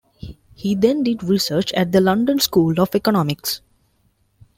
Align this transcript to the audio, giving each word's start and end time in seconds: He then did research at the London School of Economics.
He 0.55 0.73
then 0.73 1.03
did 1.03 1.23
research 1.23 1.71
at 1.73 1.91
the 1.91 2.01
London 2.01 2.39
School 2.39 2.79
of 2.81 2.95
Economics. 2.95 3.61